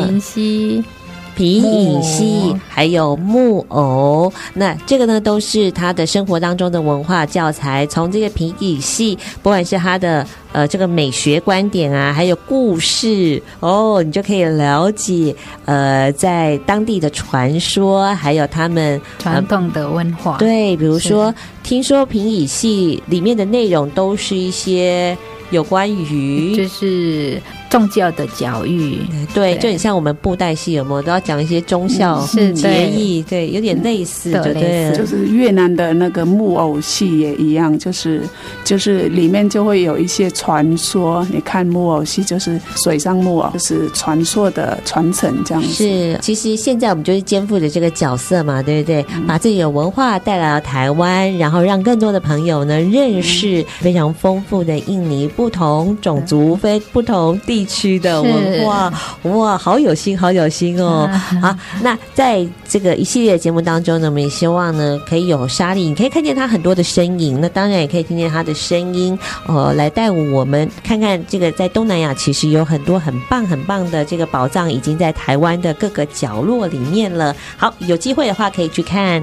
[1.40, 7.88] 皮影戏，还有木偶，那这个呢都是他的生活当中的文化教材。
[7.88, 15.34] 从这个皮影戏，不管是他的呃这个美学观点啊，还有故事哦，你就可以了解
[15.64, 20.36] 呃在当地的传说，还有他们传统的文化。
[20.40, 21.34] 对，比如说，
[21.64, 25.18] 听说皮影戏里面的内容都是一些
[25.52, 27.42] 有关于就是。
[27.70, 28.98] 宗教的教育，
[29.34, 38.24] 对，就很像我们布袋戏，有没有都要讲一些忠孝节义，对，有点类似，对对，就是越南的那个木偶戏也一样，就是
[38.64, 41.26] 就是里面就会有一些传说。
[41.32, 45.70] 你看木偶戏，就是水上木偶，就是传说的传承这样子。
[45.70, 49.06] 是，其实现在我们就是肩负着这个角色嘛，对不对？
[49.28, 57.59] 把自己的文化带来了台湾，然后让更多的朋友呢认识非常丰富的印尼不同种族、非不同地。
[57.60, 58.94] 地区的文化，
[59.24, 61.10] 哇，好有心，好有心哦！
[61.42, 77.36] 好，那在这个一系列的节目当中呢，我们也希望呢，可以有莎莉，你可以看见她很多的身影，那当然也可以听见她的声音，呃，来带我们看看这个在东南亚其实有很多很棒很棒的这个宝藏，已经在台湾的各个角落里面了。
[77.58, 79.22] 好，有机会的话可以去看。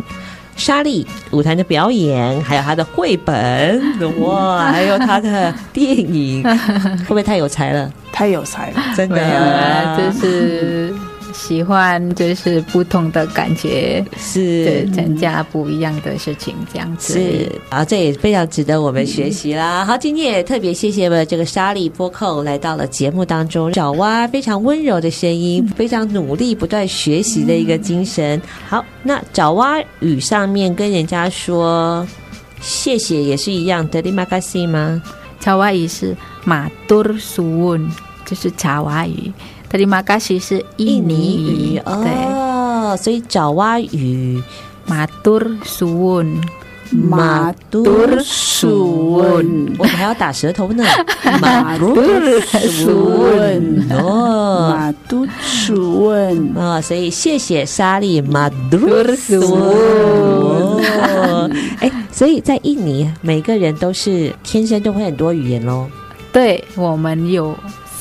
[0.56, 3.80] 莎莉舞台的表演，还有她的绘本，
[4.20, 6.42] 哇， 还有她的电影，
[7.00, 7.92] 会不会太有才了？
[8.10, 10.94] 太有才了，真的，啊，就是。
[11.36, 19.82] 喜欢就是不同的感觉，是增加不一样的事情，这样子是啊，这也非常值得我们学习啦。
[19.82, 28.36] 嗯、好，今天也特别谢谢了这个莎莉波寇来到了节目当中，爪哇非常温柔的声音，嗯、非常努力不断学习的一个精神。
[28.38, 32.06] 嗯、好，那爪哇语上面跟人家说
[32.60, 35.00] 谢谢也是一样的，terima kasih 吗？
[35.38, 37.88] 爪哇语是 matur suwun，
[38.26, 39.32] 就是爪哇语。
[39.70, 44.42] 特里马嘎西是印尼语，对哦，所以爪哇语
[44.84, 46.40] 马杜尔苏温
[46.92, 47.84] 马都
[48.22, 50.84] 苏文，我们还要打舌头呢。
[51.42, 51.96] 马都
[52.70, 58.78] 苏文哦，马都苏文哦，所以谢谢莎莉马都
[59.16, 59.40] 苏
[60.78, 61.50] 文。
[61.80, 65.88] 哎，所以在印尼，每个人都是天生就会很多语言喽。
[66.32, 67.52] 对，我们有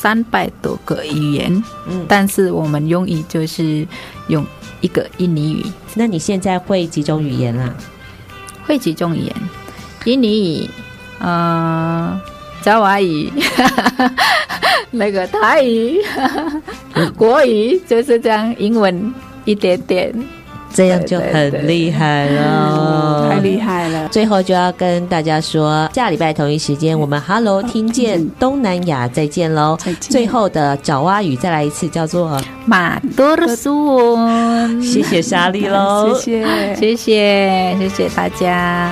[0.05, 3.83] 三百多个语言，嗯，但是我们用语就是
[4.27, 4.45] 用
[4.79, 5.65] 一个印尼语。
[5.95, 7.73] 那你现在会几种语言啊？
[8.67, 9.35] 会几种语言？
[10.03, 10.69] 印尼语，
[11.17, 12.21] 呃，
[12.61, 13.33] 爪哇语，
[14.93, 15.99] 那个台语，
[17.17, 19.11] 国语，就是这样，英文
[19.43, 20.13] 一点点，
[20.75, 24.09] 这样就很厉害了，太厉害了。
[24.09, 29.77] 最后就要跟大家说，下礼拜同一时间，我们 Hello 听见东南亚再见喽！
[30.01, 34.81] 最后的爪哇语再来一次，叫做马多苏文。
[34.81, 38.91] 谢谢莎莉喽， 谢谢，谢谢，谢谢大家。